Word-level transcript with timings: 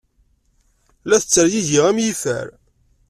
La 1.07 1.17
tettergigi 1.21 1.79
am 1.89 1.97
yifer. 2.03 2.47